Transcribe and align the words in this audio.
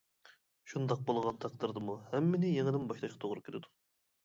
شۇنداق 0.71 1.03
بولغان 1.09 1.37
تەقدىردىمۇ 1.43 1.99
ھەممىنى 2.15 2.51
يېڭىدىن 2.57 2.91
باشلاشقا 2.95 3.25
توغرا 3.27 3.47
كېلىدۇ. 3.51 3.75